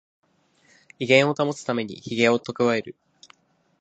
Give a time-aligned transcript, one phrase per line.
[0.97, 2.95] 威厳を保つためにヒゲをたくわえる